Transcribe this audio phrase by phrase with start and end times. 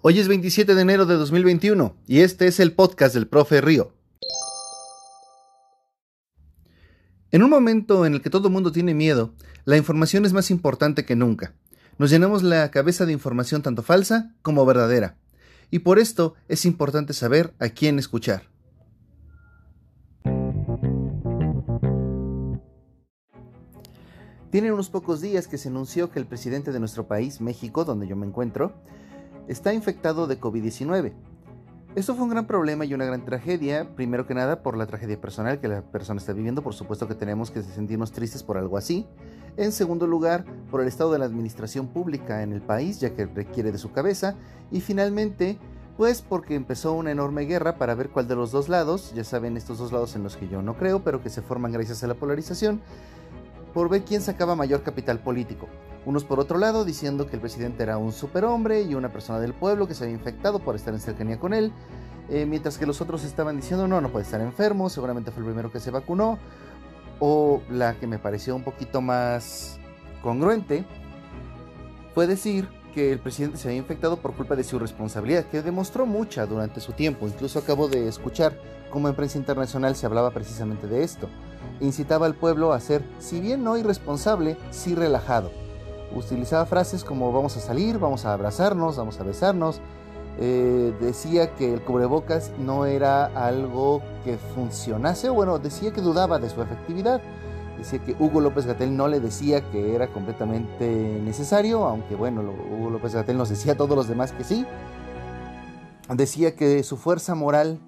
[0.00, 3.92] Hoy es 27 de enero de 2021 y este es el podcast del profe Río.
[7.32, 9.34] En un momento en el que todo el mundo tiene miedo,
[9.64, 11.52] la información es más importante que nunca.
[11.98, 15.18] Nos llenamos la cabeza de información tanto falsa como verdadera,
[15.68, 18.44] y por esto es importante saber a quién escuchar.
[24.52, 28.06] Tiene unos pocos días que se anunció que el presidente de nuestro país, México, donde
[28.06, 28.74] yo me encuentro,
[29.48, 31.12] está infectado de COVID-19.
[31.94, 35.20] Esto fue un gran problema y una gran tragedia, primero que nada por la tragedia
[35.20, 38.76] personal que la persona está viviendo, por supuesto que tenemos que sentirnos tristes por algo
[38.76, 39.06] así.
[39.56, 43.26] En segundo lugar, por el estado de la administración pública en el país, ya que
[43.26, 44.36] requiere de su cabeza.
[44.70, 45.58] Y finalmente,
[45.96, 49.56] pues porque empezó una enorme guerra para ver cuál de los dos lados, ya saben
[49.56, 52.06] estos dos lados en los que yo no creo, pero que se forman gracias a
[52.06, 52.80] la polarización,
[53.74, 55.66] por ver quién sacaba mayor capital político.
[56.08, 59.52] Unos por otro lado diciendo que el presidente era un superhombre y una persona del
[59.52, 61.70] pueblo que se había infectado por estar en cercanía con él,
[62.30, 65.48] eh, mientras que los otros estaban diciendo no, no puede estar enfermo, seguramente fue el
[65.48, 66.38] primero que se vacunó,
[67.20, 69.78] o la que me pareció un poquito más
[70.22, 70.86] congruente
[72.14, 76.06] fue decir que el presidente se había infectado por culpa de su responsabilidad, que demostró
[76.06, 77.26] mucha durante su tiempo.
[77.26, 81.28] Incluso acabo de escuchar cómo en prensa internacional se hablaba precisamente de esto.
[81.80, 85.67] Incitaba al pueblo a ser, si bien no irresponsable, sí relajado
[86.14, 89.80] utilizaba frases como vamos a salir, vamos a abrazarnos, vamos a besarnos.
[90.40, 96.48] Eh, decía que el cubrebocas no era algo que funcionase, bueno, decía que dudaba de
[96.48, 97.20] su efectividad.
[97.76, 102.90] Decía que Hugo López Gatel no le decía que era completamente necesario, aunque bueno, Hugo
[102.90, 104.66] López Gatel nos decía a todos los demás que sí.
[106.12, 107.80] Decía que su fuerza moral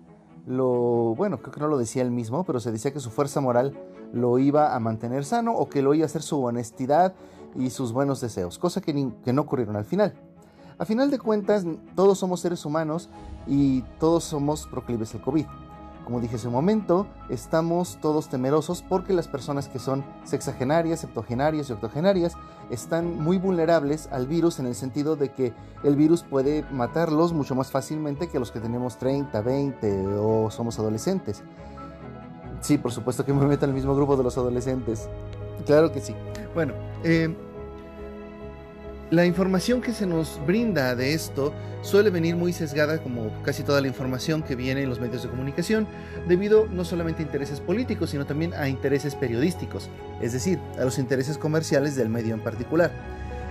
[0.47, 3.41] lo, bueno, creo que no lo decía él mismo, pero se decía que su fuerza
[3.41, 3.77] moral
[4.13, 7.15] lo iba a mantener sano o que lo iba a hacer su honestidad
[7.57, 10.15] y sus buenos deseos, cosa que, que no ocurrieron al final.
[10.79, 13.11] A final de cuentas, todos somos seres humanos
[13.47, 15.47] y todos somos proclives al COVID.
[16.05, 21.69] Como dije hace un momento, estamos todos temerosos porque las personas que son sexagenarias, septogenarias
[21.69, 22.33] y octogenarias
[22.71, 25.53] están muy vulnerables al virus en el sentido de que
[25.85, 30.79] el virus puede matarlos mucho más fácilmente que los que tenemos 30, 20 o somos
[30.79, 31.43] adolescentes.
[32.61, 35.09] Sí, por supuesto que me meto el mismo grupo de los adolescentes.
[35.67, 36.15] Claro que sí.
[36.55, 37.35] Bueno, eh,
[39.11, 43.81] la información que se nos brinda de esto suele venir muy sesgada, como casi toda
[43.81, 45.87] la información que viene en los medios de comunicación,
[46.29, 49.89] debido no solamente a intereses políticos, sino también a intereses periodísticos,
[50.21, 52.93] es decir, a los intereses comerciales del medio en particular.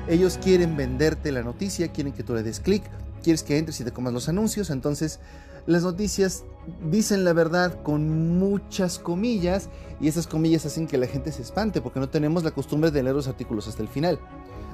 [0.07, 2.83] Ellos quieren venderte la noticia, quieren que tú le des clic,
[3.23, 5.19] quieres que entres y te comas los anuncios, entonces
[5.65, 6.45] las noticias
[6.89, 9.69] dicen la verdad con muchas comillas
[9.99, 13.03] y esas comillas hacen que la gente se espante porque no tenemos la costumbre de
[13.03, 14.19] leer los artículos hasta el final.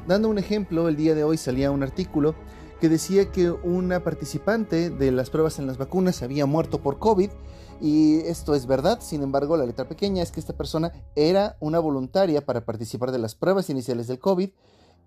[0.08, 2.36] Dando un ejemplo, el día de hoy salía un artículo
[2.80, 7.30] que decía que una participante de las pruebas en las vacunas había muerto por COVID
[7.82, 11.80] y esto es verdad, sin embargo la letra pequeña es que esta persona era una
[11.80, 14.50] voluntaria para participar de las pruebas iniciales del COVID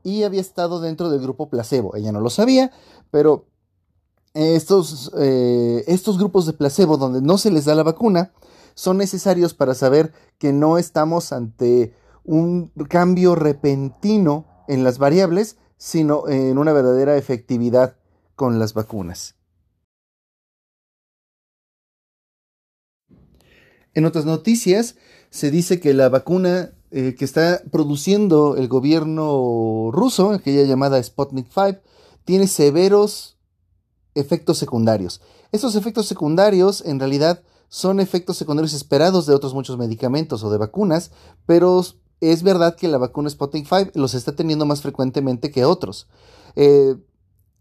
[0.03, 1.97] y había estado dentro del grupo placebo.
[1.97, 2.70] Ella no lo sabía,
[3.10, 3.47] pero
[4.34, 8.33] estos, eh, estos grupos de placebo donde no se les da la vacuna
[8.75, 11.94] son necesarios para saber que no estamos ante
[12.25, 17.97] un cambio repentino en las variables, sino en una verdadera efectividad
[18.37, 19.37] con las vacunas.
[23.94, 24.97] En otras noticias,
[25.31, 31.49] se dice que la vacuna eh, que está produciendo el gobierno ruso, aquella llamada Sputnik
[31.53, 31.81] 5,
[32.25, 33.38] tiene severos
[34.19, 35.21] efectos secundarios.
[35.53, 40.59] Estos efectos secundarios en realidad son efectos secundarios esperados de otros muchos medicamentos o de
[40.59, 41.11] vacunas,
[41.47, 41.84] pero
[42.21, 46.09] es verdad que la vacuna Sputnik 5 los está teniendo más frecuentemente que otros.
[46.56, 46.97] Eh,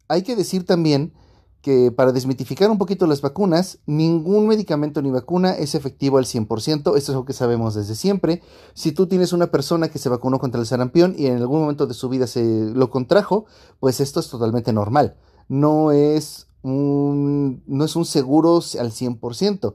[0.07, 1.13] hay que decir también
[1.62, 6.78] que para desmitificar un poquito las vacunas, ningún medicamento ni vacuna es efectivo al 100%,
[6.78, 8.41] esto es lo que sabemos desde siempre.
[8.74, 11.85] Si tú tienes una persona que se vacunó contra el sarampión y en algún momento
[11.85, 13.45] de su vida se lo contrajo,
[13.79, 15.18] pues esto es totalmente normal.
[15.47, 19.73] No es un, no es un seguro al 100%.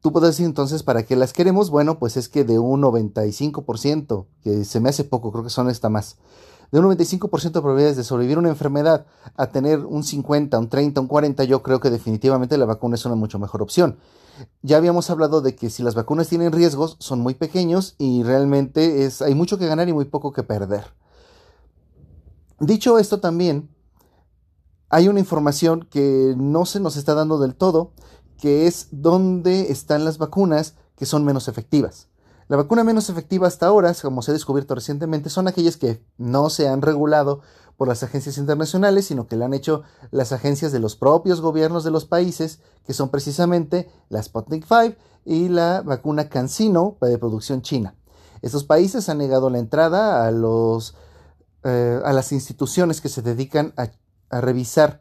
[0.00, 1.70] Tú puedes decir entonces, ¿para qué las queremos?
[1.70, 5.68] Bueno, pues es que de un 95%, que se me hace poco, creo que son
[5.68, 6.16] esta más,
[6.70, 9.06] de un 95% de probabilidades de sobrevivir una enfermedad
[9.36, 13.04] a tener un 50, un 30, un 40, yo creo que definitivamente la vacuna es
[13.06, 13.98] una mucho mejor opción.
[14.62, 19.04] Ya habíamos hablado de que si las vacunas tienen riesgos, son muy pequeños y realmente
[19.04, 20.84] es, hay mucho que ganar y muy poco que perder.
[22.60, 23.68] Dicho esto también,
[24.90, 27.92] hay una información que no se nos está dando del todo,
[28.40, 32.08] que es dónde están las vacunas que son menos efectivas.
[32.48, 36.48] La vacuna menos efectiva hasta ahora, como se ha descubierto recientemente, son aquellas que no
[36.48, 37.42] se han regulado
[37.76, 41.84] por las agencias internacionales, sino que la han hecho las agencias de los propios gobiernos
[41.84, 44.96] de los países, que son precisamente la Sputnik 5
[45.26, 47.94] y la vacuna CanSino de producción china.
[48.40, 50.96] Estos países han negado la entrada a, los,
[51.64, 53.90] eh, a las instituciones que se dedican a,
[54.30, 55.00] a revisar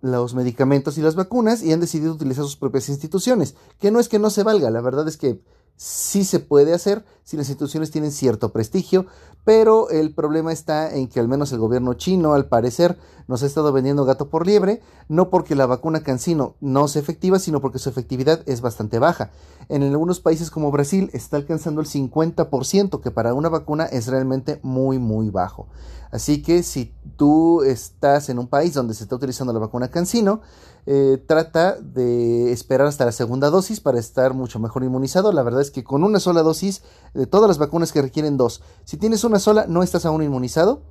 [0.00, 4.08] los medicamentos y las vacunas y han decidido utilizar sus propias instituciones, que no es
[4.08, 5.40] que no se valga, la verdad es que
[5.76, 9.06] sí se puede hacer si las instituciones tienen cierto prestigio,
[9.44, 13.46] pero el problema está en que al menos el gobierno chino, al parecer, nos ha
[13.46, 17.78] estado vendiendo gato por liebre, no porque la vacuna Cancino no sea efectiva, sino porque
[17.78, 19.30] su efectividad es bastante baja.
[19.68, 24.60] En algunos países como Brasil está alcanzando el 50%, que para una vacuna es realmente
[24.62, 25.68] muy, muy bajo.
[26.14, 30.42] Así que si tú estás en un país donde se está utilizando la vacuna Cancino,
[30.86, 35.32] eh, trata de esperar hasta la segunda dosis para estar mucho mejor inmunizado.
[35.32, 36.82] La verdad es que con una sola dosis
[37.14, 40.82] de todas las vacunas que requieren dos, si tienes una sola no estás aún inmunizado,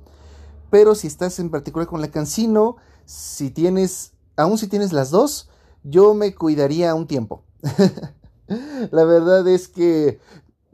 [0.68, 2.76] pero si estás en particular con la Cancino,
[3.06, 5.48] si tienes, aún si tienes las dos,
[5.84, 7.44] yo me cuidaría un tiempo.
[8.90, 10.20] la verdad es que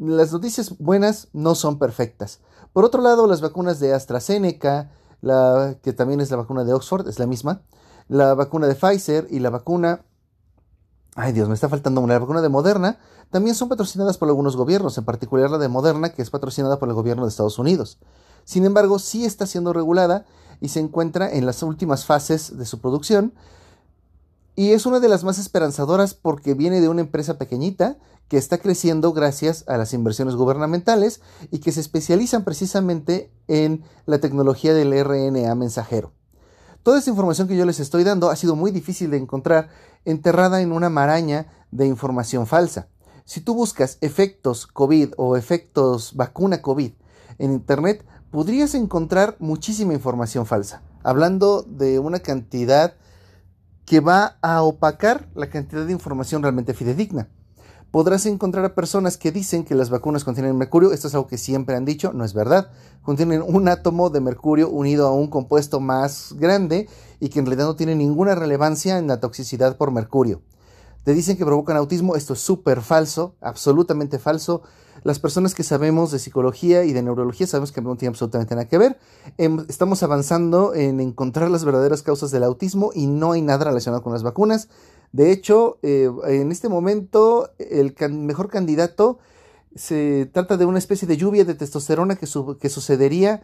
[0.00, 2.41] las noticias buenas no son perfectas.
[2.73, 7.06] Por otro lado, las vacunas de AstraZeneca, la, que también es la vacuna de Oxford,
[7.06, 7.62] es la misma,
[8.08, 10.05] la vacuna de Pfizer y la vacuna...
[11.17, 12.14] Ay Dios, me está faltando una.
[12.14, 12.99] La vacuna de Moderna
[13.31, 16.88] también son patrocinadas por algunos gobiernos, en particular la de Moderna, que es patrocinada por
[16.88, 17.99] el gobierno de Estados Unidos.
[18.44, 20.25] Sin embargo, sí está siendo regulada
[20.61, 23.35] y se encuentra en las últimas fases de su producción.
[24.61, 27.97] Y es una de las más esperanzadoras porque viene de una empresa pequeñita
[28.29, 34.19] que está creciendo gracias a las inversiones gubernamentales y que se especializan precisamente en la
[34.19, 36.12] tecnología del RNA mensajero.
[36.83, 39.71] Toda esta información que yo les estoy dando ha sido muy difícil de encontrar
[40.05, 42.89] enterrada en una maraña de información falsa.
[43.25, 46.93] Si tú buscas efectos COVID o efectos vacuna COVID
[47.39, 52.93] en Internet, podrías encontrar muchísima información falsa, hablando de una cantidad
[53.85, 57.29] que va a opacar la cantidad de información realmente fidedigna
[57.91, 60.93] podrás encontrar a personas que dicen que las vacunas contienen mercurio.
[60.93, 62.71] Esto es algo que siempre han dicho, no es verdad.
[63.03, 66.88] Contienen un átomo de mercurio unido a un compuesto más grande
[67.19, 70.43] y que en realidad no tiene ninguna relevancia en la toxicidad por mercurio.
[71.03, 74.62] Te dicen que provocan autismo, esto es súper falso, absolutamente falso.
[75.02, 78.69] Las personas que sabemos de psicología y de neurología sabemos que no tiene absolutamente nada
[78.69, 78.99] que ver.
[79.38, 84.02] Em, estamos avanzando en encontrar las verdaderas causas del autismo y no hay nada relacionado
[84.02, 84.69] con las vacunas.
[85.12, 89.19] De hecho, eh, en este momento el mejor candidato
[89.75, 92.26] se trata de una especie de lluvia de testosterona que,
[92.61, 93.43] que sucedería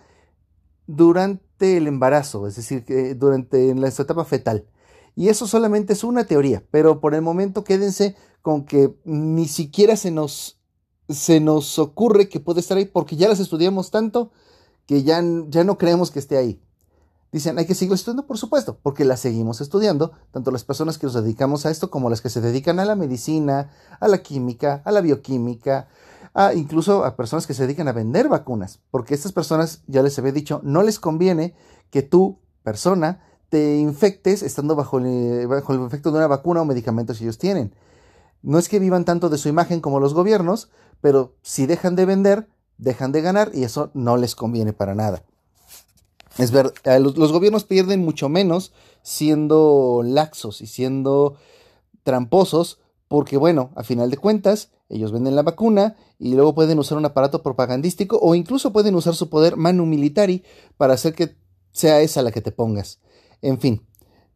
[0.86, 4.66] durante el embarazo, es decir, que durante la etapa fetal.
[5.14, 9.96] Y eso solamente es una teoría, pero por el momento quédense con que ni siquiera
[9.96, 10.60] se nos,
[11.08, 14.30] se nos ocurre que puede estar ahí porque ya las estudiamos tanto
[14.86, 16.60] que ya, ya no creemos que esté ahí.
[17.32, 21.06] Dicen, hay que seguir estudiando, por supuesto, porque la seguimos estudiando, tanto las personas que
[21.06, 23.70] nos dedicamos a esto como las que se dedican a la medicina,
[24.00, 25.88] a la química, a la bioquímica,
[26.34, 30.18] a incluso a personas que se dedican a vender vacunas, porque estas personas, ya les
[30.18, 31.54] había dicho, no les conviene
[31.90, 36.64] que tú, persona, te infectes estando bajo el, bajo el efecto de una vacuna o
[36.64, 37.72] medicamentos que ellos tienen.
[38.46, 40.70] No es que vivan tanto de su imagen como los gobiernos,
[41.00, 42.46] pero si dejan de vender,
[42.78, 45.24] dejan de ganar y eso no les conviene para nada.
[46.38, 48.72] Es ver, eh, los, los, gobiernos pierden mucho menos
[49.02, 51.34] siendo laxos y siendo
[52.04, 52.78] tramposos,
[53.08, 57.04] porque bueno, a final de cuentas, ellos venden la vacuna y luego pueden usar un
[57.04, 60.44] aparato propagandístico o incluso pueden usar su poder manu militari
[60.76, 61.34] para hacer que
[61.72, 63.00] sea esa la que te pongas.
[63.42, 63.82] En fin,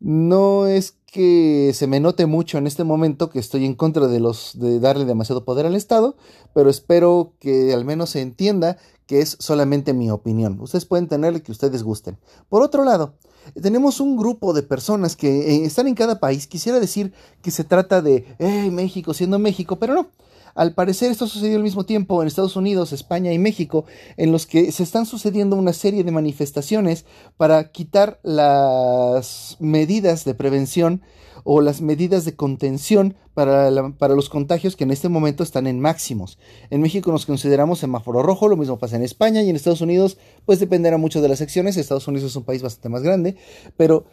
[0.01, 4.21] no es que se me note mucho en este momento que estoy en contra de
[4.21, 6.17] los de darle demasiado poder al Estado,
[6.55, 10.61] pero espero que al menos se entienda que es solamente mi opinión.
[10.61, 12.17] Ustedes pueden tener el que ustedes gusten.
[12.49, 13.15] Por otro lado,
[13.61, 16.47] tenemos un grupo de personas que eh, están en cada país.
[16.47, 18.25] Quisiera decir que se trata de
[18.71, 20.11] México siendo México, pero no.
[20.55, 23.85] Al parecer esto sucedió al mismo tiempo en Estados Unidos, España y México,
[24.17, 27.05] en los que se están sucediendo una serie de manifestaciones
[27.37, 31.03] para quitar las medidas de prevención
[31.45, 35.81] o las medidas de contención para, para, los contagios que en este momento están en
[35.81, 36.39] máximos.
[36.71, 40.19] En México nos consideramos semáforo rojo, lo mismo pasa en España y en Estados Unidos,
[40.45, 41.77] pues dependerá mucho de las secciones.
[41.77, 43.37] Estados Unidos es un país bastante más grande,
[43.77, 44.05] pero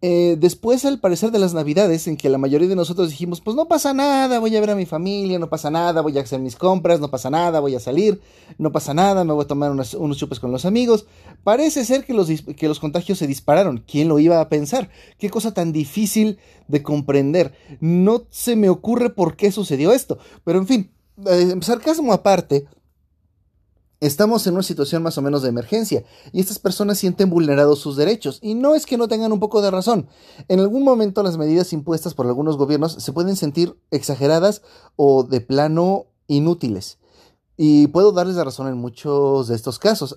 [0.00, 3.56] eh, después, al parecer de las navidades, en que la mayoría de nosotros dijimos, pues
[3.56, 6.38] no pasa nada, voy a ver a mi familia, no pasa nada, voy a hacer
[6.38, 8.20] mis compras, no pasa nada, voy a salir,
[8.58, 11.06] no pasa nada, me voy a tomar unos, chupes con los amigos.
[11.42, 13.82] Parece ser que los, que los contagios se dispararon.
[13.86, 14.88] ¿Quién lo iba a pensar?
[15.18, 16.38] Qué cosa tan difícil
[16.68, 17.52] de comprender.
[17.80, 20.18] No se me ocurre por qué sucedió esto.
[20.44, 20.90] Pero en fin,
[21.26, 22.66] eh, sarcasmo aparte,
[24.00, 27.96] Estamos en una situación más o menos de emergencia y estas personas sienten vulnerados sus
[27.96, 30.08] derechos y no es que no tengan un poco de razón.
[30.46, 34.62] En algún momento las medidas impuestas por algunos gobiernos se pueden sentir exageradas
[34.94, 36.98] o de plano inútiles.
[37.60, 40.16] Y puedo darles la razón en muchos de estos casos.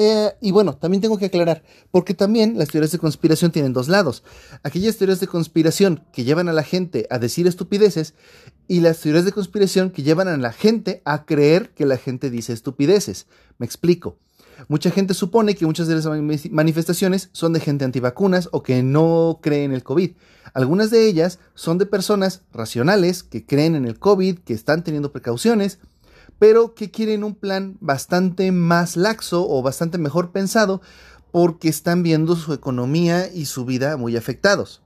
[0.00, 3.88] Eh, y bueno, también tengo que aclarar, porque también las teorías de conspiración tienen dos
[3.88, 4.22] lados.
[4.62, 8.14] Aquellas teorías de conspiración que llevan a la gente a decir estupideces
[8.68, 12.30] y las teorías de conspiración que llevan a la gente a creer que la gente
[12.30, 13.26] dice estupideces.
[13.58, 14.16] Me explico.
[14.66, 16.06] Mucha gente supone que muchas de las
[16.50, 20.12] manifestaciones son de gente antivacunas o que no cree en el COVID.
[20.54, 25.12] Algunas de ellas son de personas racionales que creen en el COVID, que están teniendo
[25.12, 25.78] precauciones,
[26.38, 30.80] pero que quieren un plan bastante más laxo o bastante mejor pensado
[31.30, 34.82] porque están viendo su economía y su vida muy afectados.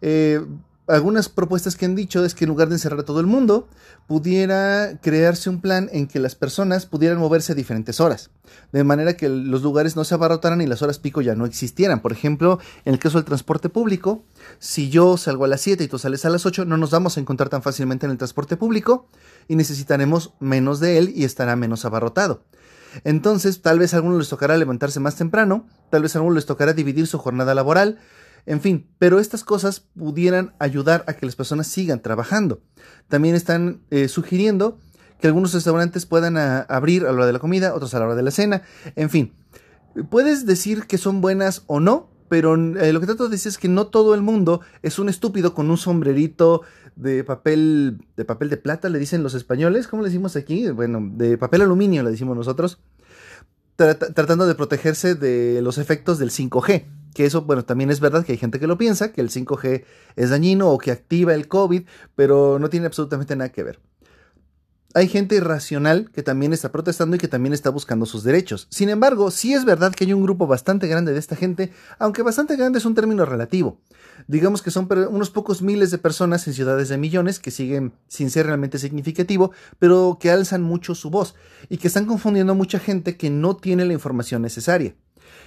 [0.00, 0.44] Eh,
[0.88, 3.68] algunas propuestas que han dicho es que en lugar de encerrar a todo el mundo,
[4.06, 8.30] pudiera crearse un plan en que las personas pudieran moverse a diferentes horas,
[8.72, 12.00] de manera que los lugares no se abarrotaran y las horas pico ya no existieran.
[12.00, 14.24] Por ejemplo, en el caso del transporte público,
[14.58, 17.16] si yo salgo a las 7 y tú sales a las 8, no nos vamos
[17.16, 19.06] a encontrar tan fácilmente en el transporte público
[19.48, 22.42] y necesitaremos menos de él y estará menos abarrotado.
[23.04, 26.46] Entonces, tal vez a algunos les tocará levantarse más temprano, tal vez a algunos les
[26.46, 27.98] tocará dividir su jornada laboral,
[28.46, 32.60] en fin, pero estas cosas pudieran ayudar a que las personas sigan trabajando.
[33.08, 34.78] También están eh, sugiriendo
[35.20, 38.06] que algunos restaurantes puedan ah, abrir a la hora de la comida, otros a la
[38.06, 38.62] hora de la cena,
[38.96, 39.32] en fin.
[40.10, 43.58] Puedes decir que son buenas o no, pero eh, lo que trato de decir es
[43.58, 46.62] que no todo el mundo es un estúpido con un sombrerito
[46.96, 50.68] de papel de papel de plata, le dicen los españoles, ¿cómo le decimos aquí?
[50.70, 52.80] Bueno, de papel aluminio le decimos nosotros,
[54.14, 56.86] tratando de protegerse de los efectos del 5G.
[57.14, 59.84] Que eso, bueno, también es verdad que hay gente que lo piensa, que el 5G
[60.16, 61.82] es dañino o que activa el COVID,
[62.14, 63.80] pero no tiene absolutamente nada que ver.
[64.94, 68.66] Hay gente irracional que también está protestando y que también está buscando sus derechos.
[68.70, 72.22] Sin embargo, sí es verdad que hay un grupo bastante grande de esta gente, aunque
[72.22, 73.80] bastante grande es un término relativo.
[74.28, 78.30] Digamos que son unos pocos miles de personas en ciudades de millones que siguen sin
[78.30, 81.34] ser realmente significativo, pero que alzan mucho su voz
[81.70, 84.94] y que están confundiendo a mucha gente que no tiene la información necesaria.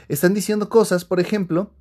[0.07, 1.71] Están diciendo cosas, por ejemplo,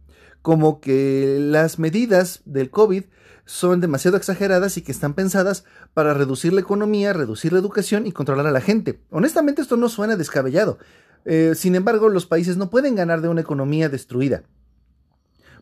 [0.42, 3.04] como que las medidas del COVID
[3.44, 8.12] son demasiado exageradas y que están pensadas para reducir la economía, reducir la educación y
[8.12, 9.00] controlar a la gente.
[9.10, 10.78] Honestamente esto no suena descabellado.
[11.24, 14.42] Eh, sin embargo, los países no pueden ganar de una economía destruida.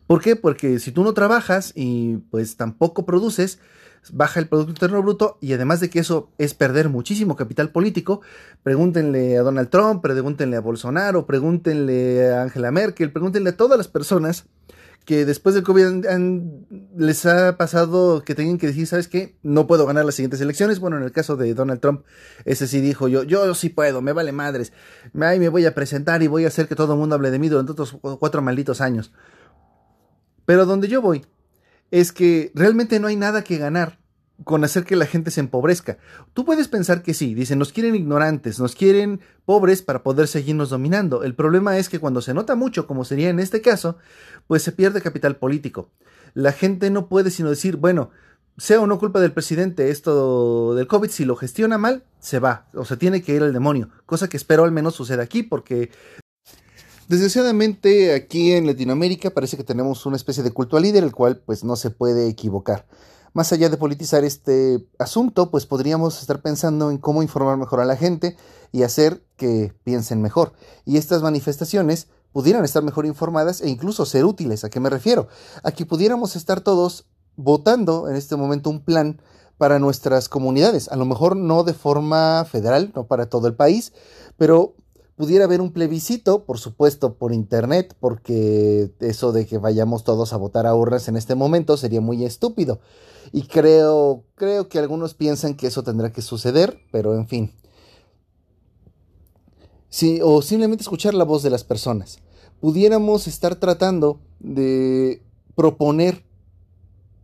[0.07, 0.35] ¿Por qué?
[0.35, 3.59] Porque si tú no trabajas y pues tampoco produces,
[4.11, 8.21] baja el Producto Interno Bruto y además de que eso es perder muchísimo capital político,
[8.63, 13.87] pregúntenle a Donald Trump, pregúntenle a Bolsonaro, pregúntenle a Angela Merkel, pregúntenle a todas las
[13.87, 14.45] personas
[15.05, 16.05] que después del COVID
[16.95, 19.37] les ha pasado que tengan que decir, ¿sabes qué?
[19.43, 20.79] No puedo ganar las siguientes elecciones.
[20.79, 22.05] Bueno, en el caso de Donald Trump,
[22.45, 24.71] ese sí dijo yo, yo sí puedo, me vale madres.
[25.19, 27.39] Ahí me voy a presentar y voy a hacer que todo el mundo hable de
[27.39, 29.11] mí durante otros cuatro malditos años.
[30.45, 31.25] Pero donde yo voy
[31.91, 33.99] es que realmente no hay nada que ganar
[34.43, 35.97] con hacer que la gente se empobrezca.
[36.33, 40.69] Tú puedes pensar que sí, dicen, nos quieren ignorantes, nos quieren pobres para poder seguirnos
[40.69, 41.23] dominando.
[41.23, 43.97] El problema es que cuando se nota mucho, como sería en este caso,
[44.47, 45.89] pues se pierde capital político.
[46.33, 48.09] La gente no puede sino decir, bueno,
[48.57, 52.67] sea o no culpa del presidente esto del COVID, si lo gestiona mal, se va,
[52.73, 55.91] o se tiene que ir al demonio, cosa que espero al menos suceda aquí, porque
[57.09, 61.37] Desgraciadamente aquí en Latinoamérica parece que tenemos una especie de culto al líder, el cual
[61.37, 62.87] pues no se puede equivocar.
[63.33, 67.85] Más allá de politizar este asunto, pues podríamos estar pensando en cómo informar mejor a
[67.85, 68.37] la gente
[68.71, 70.53] y hacer que piensen mejor.
[70.85, 74.63] Y estas manifestaciones pudieran estar mejor informadas e incluso ser útiles.
[74.63, 75.27] ¿A qué me refiero?
[75.63, 79.21] A que pudiéramos estar todos votando en este momento un plan
[79.57, 80.89] para nuestras comunidades.
[80.89, 83.93] A lo mejor no de forma federal, no para todo el país,
[84.37, 84.75] pero
[85.15, 90.37] pudiera haber un plebiscito, por supuesto, por internet, porque eso de que vayamos todos a
[90.37, 92.79] votar a urnas en este momento sería muy estúpido.
[93.31, 97.53] Y creo, creo que algunos piensan que eso tendrá que suceder, pero en fin.
[99.93, 102.17] Sí, o simplemente escuchar la voz de las personas.
[102.59, 105.21] Pudiéramos estar tratando de
[105.53, 106.25] proponer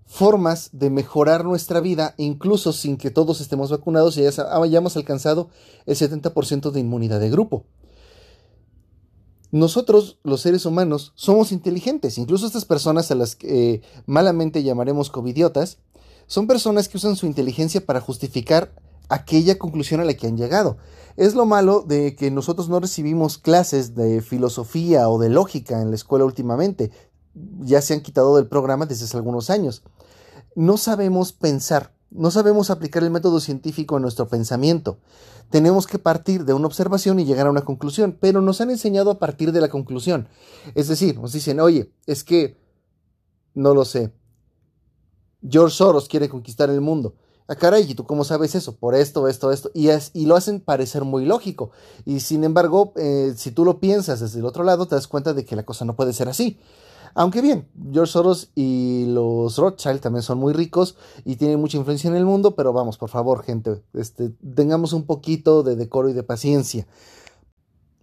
[0.05, 4.29] formas de mejorar nuestra vida, incluso sin que todos estemos vacunados y ya
[4.61, 5.49] hayamos alcanzado
[5.87, 7.65] el 70% de inmunidad de grupo.
[9.49, 15.09] Nosotros, los seres humanos, somos inteligentes, incluso estas personas a las que eh, malamente llamaremos
[15.09, 15.79] covidiotas,
[16.27, 18.75] son personas que usan su inteligencia para justificar
[19.09, 20.77] aquella conclusión a la que han llegado.
[21.17, 25.89] Es lo malo de que nosotros no recibimos clases de filosofía o de lógica en
[25.89, 26.91] la escuela últimamente.
[27.59, 29.83] Ya se han quitado del programa desde hace algunos años
[30.55, 34.97] no sabemos pensar No sabemos aplicar el método científico a nuestro pensamiento.
[35.51, 39.11] Tenemos que partir de una observación y llegar a una conclusión, pero nos han enseñado
[39.11, 40.27] a partir de la conclusión.
[40.73, 42.57] Es decir, nos dicen, oye, es que,
[43.53, 44.11] no lo sé,
[45.47, 47.13] George Soros quiere conquistar el mundo.
[47.51, 48.75] Ah, caray, ¿y tú cómo sabes eso?
[48.75, 49.71] Por esto, esto, esto.
[49.73, 51.71] Y, es, y lo hacen parecer muy lógico.
[52.05, 55.33] Y sin embargo, eh, si tú lo piensas desde el otro lado, te das cuenta
[55.33, 56.59] de que la cosa no puede ser así.
[57.15, 62.07] Aunque bien, George Soros y los Rothschild también son muy ricos y tienen mucha influencia
[62.07, 66.13] en el mundo, pero vamos, por favor, gente, este, tengamos un poquito de decoro y
[66.13, 66.85] de paciencia.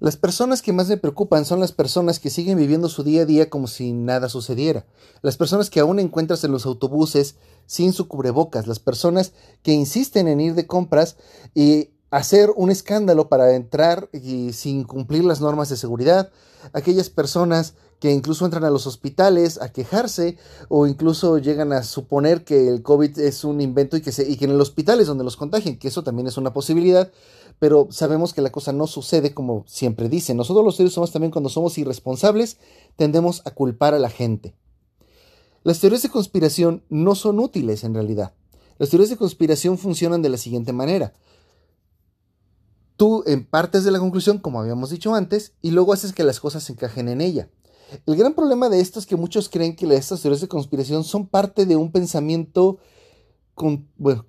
[0.06, 3.24] Las personas que más me preocupan son las personas que siguen viviendo su día a
[3.24, 4.86] día como si nada sucediera.
[5.20, 7.34] Las personas que aún encuentras en los autobuses
[7.66, 8.68] sin su cubrebocas.
[8.68, 9.32] Las personas
[9.64, 11.16] que insisten en ir de compras
[11.56, 16.30] y hacer un escándalo para entrar y sin cumplir las normas de seguridad.
[16.72, 20.36] Aquellas personas que incluso entran a los hospitales a quejarse
[20.68, 24.36] o incluso llegan a suponer que el COVID es un invento y que, se, y
[24.36, 27.10] que en el hospital es donde los contagien, que eso también es una posibilidad,
[27.58, 30.36] pero sabemos que la cosa no sucede como siempre dicen.
[30.36, 32.58] Nosotros los seres humanos también cuando somos irresponsables
[32.96, 34.54] tendemos a culpar a la gente.
[35.64, 38.34] Las teorías de conspiración no son útiles en realidad.
[38.78, 41.14] Las teorías de conspiración funcionan de la siguiente manera.
[42.96, 46.62] Tú partes de la conclusión, como habíamos dicho antes, y luego haces que las cosas
[46.62, 47.50] se encajen en ella.
[48.06, 51.26] El gran problema de esto es que muchos creen que estas teorías de conspiración son
[51.26, 52.78] parte de un pensamiento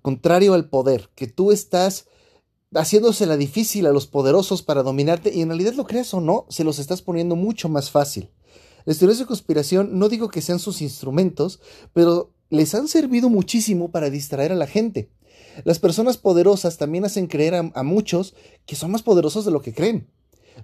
[0.02, 2.08] contrario al poder, que tú estás
[2.74, 6.64] haciéndosela difícil a los poderosos para dominarte y en realidad lo creas o no, se
[6.64, 8.32] los estás poniendo mucho más fácil.
[8.86, 11.60] Las teorías de conspiración no digo que sean sus instrumentos,
[11.94, 15.12] pero les han servido muchísimo para distraer a la gente.
[15.66, 18.36] Las personas poderosas también hacen creer a muchos
[18.66, 20.08] que son más poderosos de lo que creen.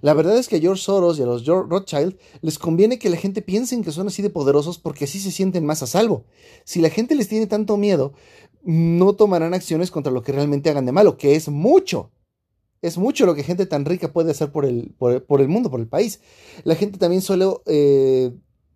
[0.00, 3.16] La verdad es que a George Soros y a los Rothschild les conviene que la
[3.16, 6.24] gente piense que son así de poderosos porque así se sienten más a salvo.
[6.64, 8.12] Si la gente les tiene tanto miedo,
[8.62, 12.10] no tomarán acciones contra lo que realmente hagan de malo, que es mucho.
[12.82, 15.80] Es mucho lo que gente tan rica puede hacer por el, por, el mundo, por
[15.80, 16.20] el país.
[16.64, 18.32] La gente también suele eh,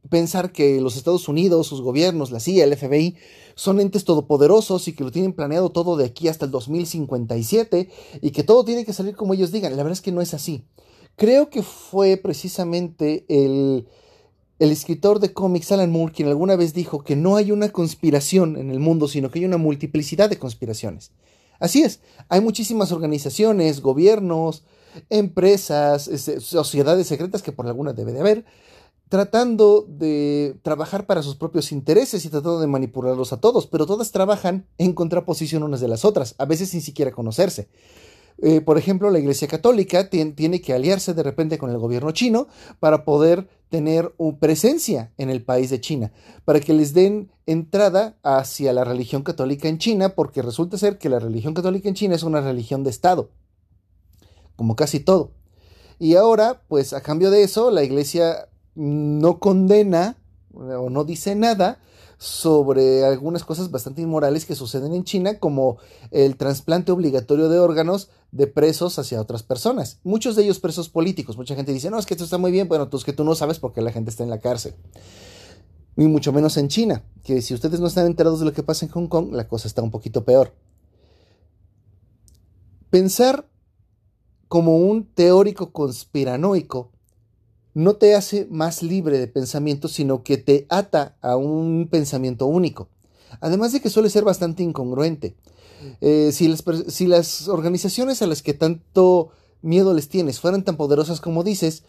[0.08, 3.16] pensar que los Estados Unidos, sus gobiernos, la CIA, el FBI,
[3.54, 7.90] son entes todopoderosos y que lo tienen planeado todo de aquí hasta el 2057
[8.22, 9.72] y que todo tiene que salir como ellos digan.
[9.76, 10.64] La verdad es que no es así.
[11.18, 13.88] Creo que fue precisamente el,
[14.61, 18.57] el escritor de cómics Alan Moore quien alguna vez dijo que no hay una conspiración
[18.57, 21.11] en el mundo, sino que hay una multiplicidad de conspiraciones.
[21.59, 24.62] Así es, hay muchísimas organizaciones, gobiernos,
[25.11, 28.44] empresas, sociedades secretas que por alguna debe de haber,
[29.09, 34.12] tratando de trabajar para sus propios intereses y tratando de manipularlos a todos, pero todas
[34.12, 37.68] trabajan en contraposición unas de las otras, a veces sin siquiera conocerse.
[38.40, 42.46] Eh, por ejemplo, la Iglesia Católica tiene que aliarse de repente con el gobierno chino
[42.79, 46.12] para poder tener presencia en el país de China,
[46.44, 51.09] para que les den entrada hacia la religión católica en China, porque resulta ser que
[51.09, 53.31] la religión católica en China es una religión de Estado,
[54.57, 55.33] como casi todo.
[55.98, 60.16] Y ahora, pues a cambio de eso, la Iglesia no condena
[60.55, 61.81] o no dice nada
[62.18, 65.78] sobre algunas cosas bastante inmorales que suceden en China, como
[66.11, 70.00] el trasplante obligatorio de órganos de presos hacia otras personas.
[70.02, 71.37] Muchos de ellos presos políticos.
[71.37, 72.68] Mucha gente dice, no, es que esto está muy bien.
[72.68, 74.74] Bueno, tú es que tú no sabes por qué la gente está en la cárcel.
[75.96, 78.85] Y mucho menos en China, que si ustedes no están enterados de lo que pasa
[78.85, 80.52] en Hong Kong, la cosa está un poquito peor.
[82.90, 83.48] Pensar
[84.48, 86.90] como un teórico conspiranoico
[87.79, 92.88] no te hace más libre de pensamiento, sino que te ata a un pensamiento único.
[93.41, 95.37] Además de que suele ser bastante incongruente.
[96.01, 99.29] Eh, si, las, si las organizaciones a las que tanto
[99.62, 101.85] miedo les tienes fueran tan poderosas como dices,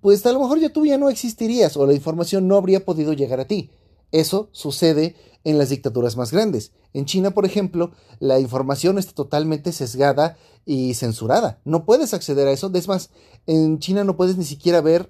[0.00, 3.12] pues a lo mejor ya tú ya no existirías o la información no habría podido
[3.12, 3.72] llegar a ti.
[4.12, 6.70] Eso sucede en las dictaduras más grandes.
[6.92, 11.58] En China, por ejemplo, la información está totalmente sesgada y censurada.
[11.64, 12.70] No puedes acceder a eso.
[12.72, 13.10] Es más,
[13.48, 15.08] en China no puedes ni siquiera ver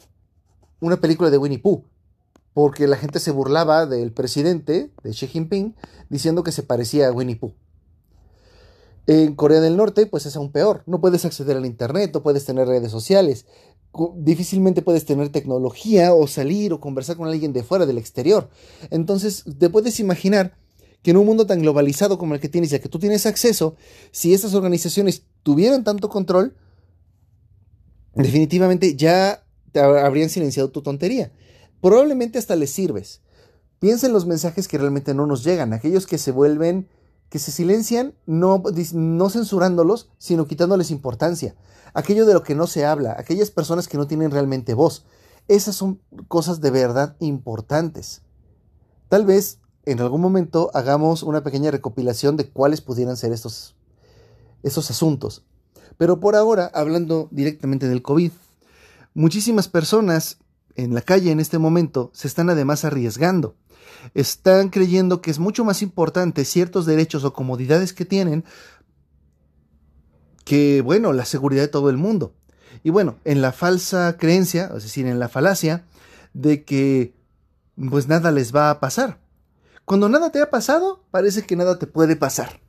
[0.82, 1.84] una película de Winnie Pooh,
[2.52, 5.74] porque la gente se burlaba del presidente, de Xi Jinping,
[6.10, 7.54] diciendo que se parecía a Winnie Pooh.
[9.06, 10.82] En Corea del Norte, pues es aún peor.
[10.86, 13.46] No puedes acceder al Internet, no puedes tener redes sociales,
[14.16, 18.50] difícilmente puedes tener tecnología o salir o conversar con alguien de fuera del exterior.
[18.90, 20.56] Entonces, te puedes imaginar
[21.02, 23.76] que en un mundo tan globalizado como el que tienes y que tú tienes acceso,
[24.10, 26.56] si estas organizaciones tuvieran tanto control,
[28.14, 31.32] definitivamente ya te habrían silenciado tu tontería.
[31.80, 33.22] Probablemente hasta les sirves.
[33.78, 36.88] Piensa en los mensajes que realmente no nos llegan, aquellos que se vuelven,
[37.28, 41.56] que se silencian, no, no censurándolos, sino quitándoles importancia.
[41.94, 45.04] Aquello de lo que no se habla, aquellas personas que no tienen realmente voz.
[45.48, 48.22] Esas son cosas de verdad importantes.
[49.08, 53.74] Tal vez en algún momento hagamos una pequeña recopilación de cuáles pudieran ser estos,
[54.62, 55.44] estos asuntos.
[55.98, 58.32] Pero por ahora, hablando directamente del COVID,
[59.14, 60.38] muchísimas personas
[60.74, 63.56] en la calle en este momento se están además arriesgando.
[64.14, 68.44] Están creyendo que es mucho más importante ciertos derechos o comodidades que tienen
[70.44, 72.34] que, bueno, la seguridad de todo el mundo.
[72.82, 75.84] Y bueno, en la falsa creencia, es decir, en la falacia
[76.32, 77.14] de que
[77.76, 79.20] pues nada les va a pasar.
[79.84, 82.61] Cuando nada te ha pasado, parece que nada te puede pasar.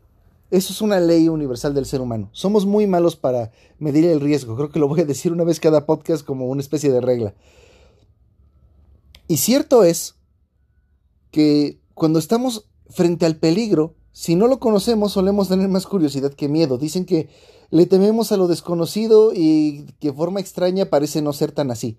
[0.54, 2.30] Eso es una ley universal del ser humano.
[2.32, 4.56] Somos muy malos para medir el riesgo.
[4.56, 7.34] Creo que lo voy a decir una vez cada podcast como una especie de regla.
[9.28, 10.14] Y cierto es
[11.32, 16.48] que cuando estamos frente al peligro, si no lo conocemos, solemos tener más curiosidad que
[16.50, 16.78] miedo.
[16.78, 17.30] Dicen que
[17.72, 21.98] le tememos a lo desconocido y que de forma extraña parece no ser tan así.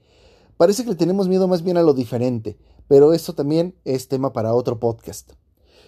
[0.57, 4.33] Parece que le tenemos miedo más bien a lo diferente, pero esto también es tema
[4.33, 5.33] para otro podcast.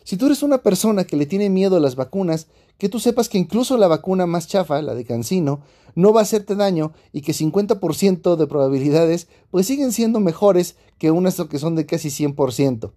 [0.07, 2.47] Si tú eres una persona que le tiene miedo a las vacunas,
[2.79, 5.63] que tú sepas que incluso la vacuna más chafa, la de Cancino,
[5.97, 11.11] no va a hacerte daño y que 50% de probabilidades pues siguen siendo mejores que
[11.11, 12.93] unas que son de casi 100%.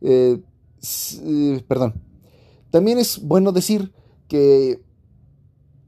[0.00, 0.40] Eh,
[1.22, 1.94] eh, perdón.
[2.72, 3.92] También es bueno decir
[4.26, 4.82] que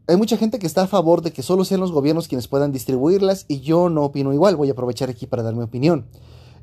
[0.07, 2.71] hay mucha gente que está a favor de que solo sean los gobiernos quienes puedan
[2.71, 4.55] distribuirlas y yo no opino igual.
[4.55, 6.07] Voy a aprovechar aquí para dar mi opinión.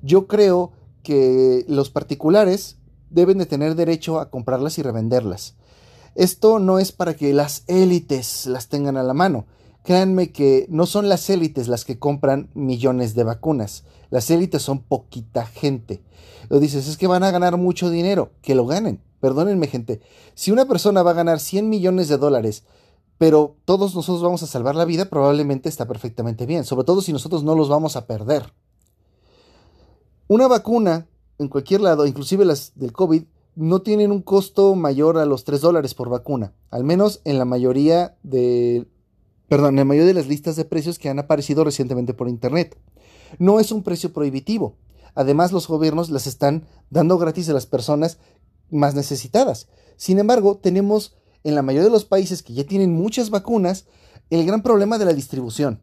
[0.02, 0.72] Yo creo
[1.04, 2.79] que los particulares
[3.10, 5.56] deben de tener derecho a comprarlas y revenderlas.
[6.16, 9.46] Esto no es para que las élites las tengan a la mano.
[9.84, 13.84] Créanme que no son las élites las que compran millones de vacunas.
[14.10, 16.02] Las élites son poquita gente.
[16.50, 18.32] Lo dices, es que van a ganar mucho dinero.
[18.42, 19.02] Que lo ganen.
[19.20, 20.02] Perdónenme, gente.
[20.36, 22.64] Si una persona va a ganar 100 millones de dólares
[23.20, 27.12] pero todos nosotros vamos a salvar la vida, probablemente está perfectamente bien, sobre todo si
[27.12, 28.54] nosotros no los vamos a perder.
[30.30, 31.06] Una vacuna
[31.40, 33.24] en cualquier lado, inclusive las del COVID,
[33.56, 37.46] no tienen un costo mayor a los 3 dólares por vacuna, al menos en la
[37.46, 38.88] mayoría de,
[39.48, 42.78] perdón, en la mayoría de las listas de precios que han aparecido recientemente por internet.
[43.38, 44.78] No es un precio prohibitivo.
[45.16, 48.20] Además, los gobiernos las están dando gratis a las personas
[48.70, 49.68] más necesitadas.
[49.98, 53.86] Sin embargo, tenemos en la mayoría de los países que ya tienen muchas vacunas,
[54.30, 55.82] el gran problema de la distribución.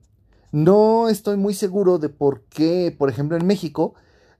[0.52, 3.94] No estoy muy seguro de por qué, por ejemplo, en México,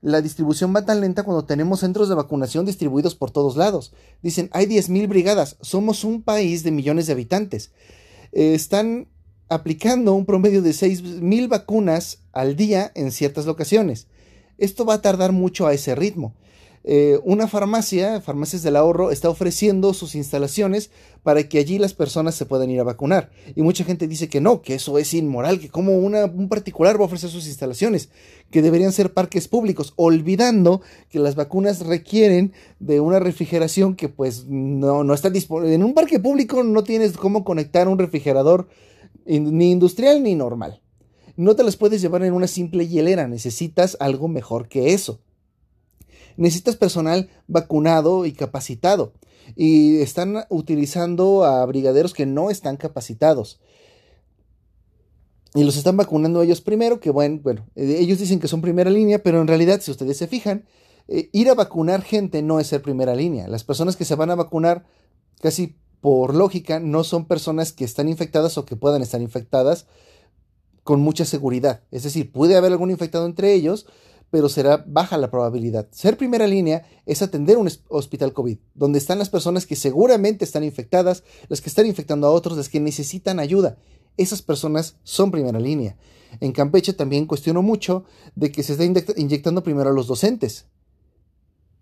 [0.07, 3.93] la distribución va tan lenta cuando tenemos centros de vacunación distribuidos por todos lados.
[4.21, 7.71] Dicen, hay 10.000 brigadas, somos un país de millones de habitantes.
[8.31, 9.09] Eh, están
[9.49, 14.07] aplicando un promedio de 6.000 vacunas al día en ciertas locaciones.
[14.57, 16.33] Esto va a tardar mucho a ese ritmo.
[16.89, 20.89] Eh, una farmacia, Farmacias del Ahorro, está ofreciendo sus instalaciones
[21.21, 23.29] para que allí las personas se puedan ir a vacunar.
[23.57, 27.01] Y mucha gente dice que no, que eso es inmoral, que como un particular va
[27.01, 28.07] a ofrecer sus instalaciones,
[28.51, 34.45] que deberían ser parques públicos, olvidando que las vacunas requieren de una refrigeración que pues
[34.47, 35.75] no, no está disponible.
[35.75, 38.69] En un parque público no tienes cómo conectar un refrigerador
[39.25, 40.81] ni industrial ni normal.
[41.35, 45.19] No te las puedes llevar en una simple hielera, necesitas algo mejor que eso
[46.37, 49.13] necesitas personal vacunado y capacitado.
[49.55, 53.59] Y están utilizando a brigaderos que no están capacitados.
[55.55, 58.89] Y los están vacunando ellos primero, que bueno, bueno, eh, ellos dicen que son primera
[58.89, 60.65] línea, pero en realidad, si ustedes se fijan,
[61.07, 63.47] eh, ir a vacunar gente no es ser primera línea.
[63.47, 64.85] Las personas que se van a vacunar,
[65.41, 69.87] casi por lógica, no son personas que están infectadas o que puedan estar infectadas
[70.83, 71.81] con mucha seguridad.
[71.91, 73.87] Es decir, puede haber algún infectado entre ellos,
[74.29, 75.87] pero será baja la probabilidad.
[75.91, 80.63] Ser primera línea es atender un hospital COVID, donde están las personas que seguramente están
[80.63, 83.77] infectadas, las que están infectando a otros, las que necesitan ayuda.
[84.17, 85.97] Esas personas son primera línea.
[86.41, 88.03] En Campeche también cuestiono mucho
[88.35, 88.83] de que se está
[89.15, 90.65] inyectando primero a los docentes.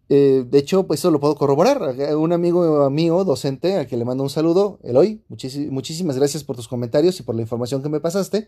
[0.08, 1.96] Eh, de hecho, pues eso lo puedo corroborar.
[2.16, 6.68] Un amigo mío, docente, a quien le mando un saludo, Eloy, muchísimas gracias por tus
[6.68, 8.48] comentarios y por la información que me pasaste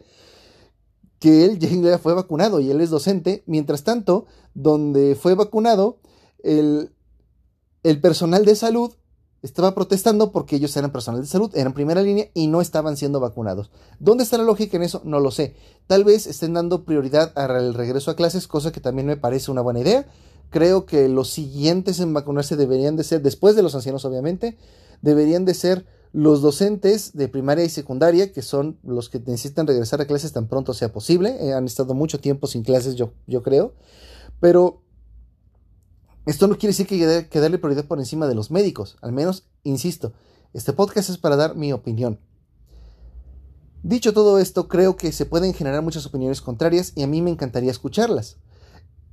[1.20, 3.44] que él ya fue vacunado y él es docente.
[3.46, 6.00] Mientras tanto, donde fue vacunado,
[6.44, 6.92] el,
[7.84, 8.94] el personal de salud
[9.42, 13.20] estaba protestando porque ellos eran personal de salud, eran primera línea y no estaban siendo
[13.20, 13.72] vacunados.
[14.00, 15.02] ¿Dónde está la lógica en eso?
[15.06, 15.56] No lo sé.
[15.88, 19.62] Tal vez estén dando prioridad al regreso a clases, cosa que también me parece una
[19.62, 20.08] buena idea.
[20.50, 24.58] Creo que los siguientes en vacunarse deberían de ser, después de los ancianos obviamente,
[25.02, 30.02] deberían de ser los docentes de primaria y secundaria, que son los que necesitan regresar
[30.02, 33.44] a clases tan pronto sea posible, eh, han estado mucho tiempo sin clases, yo, yo
[33.44, 33.74] creo,
[34.40, 34.82] pero
[36.26, 39.48] esto no quiere decir que que darle prioridad por encima de los médicos, al menos,
[39.64, 40.14] insisto,
[40.54, 42.20] este podcast es para dar mi opinión.
[43.84, 47.30] Dicho todo esto, creo que se pueden generar muchas opiniones contrarias y a mí me
[47.30, 48.38] encantaría escucharlas.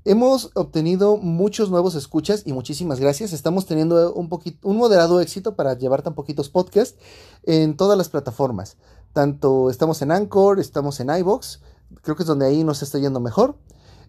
[0.07, 3.33] Hemos obtenido muchos nuevos escuchas y muchísimas gracias.
[3.33, 6.99] Estamos teniendo un, poquito, un moderado éxito para llevar tan poquitos podcasts
[7.45, 8.77] en todas las plataformas.
[9.15, 11.63] Tanto estamos en Anchor, estamos en iBox,
[12.03, 13.57] creo que es donde ahí nos está yendo mejor.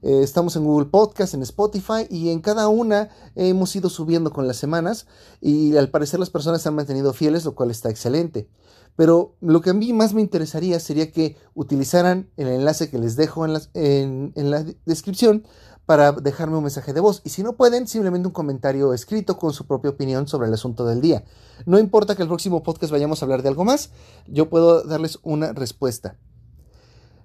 [0.01, 4.47] Eh, estamos en Google Podcast, en Spotify y en cada una hemos ido subiendo con
[4.47, 5.07] las semanas
[5.39, 8.49] y al parecer las personas se han mantenido fieles, lo cual está excelente.
[8.97, 13.15] Pero lo que a mí más me interesaría sería que utilizaran el enlace que les
[13.15, 15.45] dejo en la descripción
[15.85, 17.21] para dejarme un mensaje de voz.
[17.23, 20.85] Y si no pueden, simplemente un comentario escrito con su propia opinión sobre el asunto
[20.85, 21.23] del día.
[21.65, 23.91] No importa que el próximo podcast vayamos a hablar de algo más,
[24.27, 26.17] yo puedo darles una respuesta.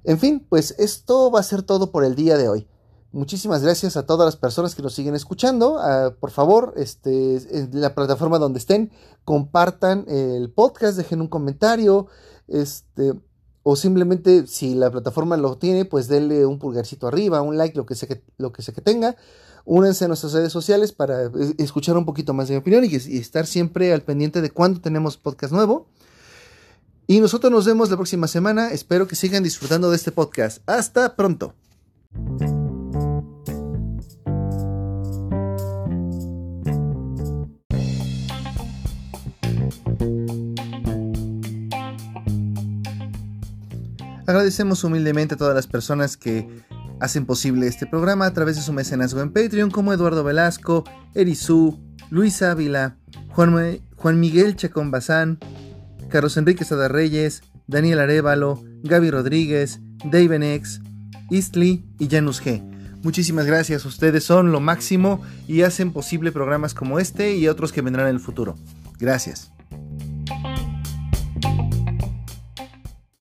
[0.04, 2.68] En fin, pues esto va a ser todo por el día de hoy.
[3.12, 5.78] Muchísimas gracias a todas las personas que nos siguen escuchando.
[5.78, 8.92] Ah, por favor, este, en la plataforma donde estén,
[9.24, 12.06] compartan el podcast, dejen un comentario.
[12.46, 13.14] Este,
[13.62, 17.86] o simplemente si la plataforma lo tiene, pues denle un pulgarcito arriba, un like, lo
[17.86, 19.16] que sea que, lo que, sea que tenga.
[19.64, 23.18] Únanse a nuestras redes sociales para escuchar un poquito más de mi opinión y, y
[23.18, 25.86] estar siempre al pendiente de cuándo tenemos podcast nuevo.
[27.06, 28.70] Y nosotros nos vemos la próxima semana.
[28.70, 30.62] Espero que sigan disfrutando de este podcast.
[30.66, 31.54] Hasta pronto.
[44.30, 46.46] Agradecemos humildemente a todas las personas que
[47.00, 50.84] hacen posible este programa a través de su mecenazgo en Patreon, como Eduardo Velasco,
[51.16, 52.96] Erizú, Luis Ávila,
[53.30, 55.40] Juan, Miguel Chacón Bazán,
[56.10, 60.80] Carlos Enrique Sada Reyes, Daniel Arevalo, Gaby Rodríguez, David X,
[61.32, 62.62] Eastly y Janus G.
[63.02, 67.82] Muchísimas gracias, ustedes son lo máximo y hacen posible programas como este y otros que
[67.82, 68.54] vendrán en el futuro.
[69.00, 69.50] Gracias.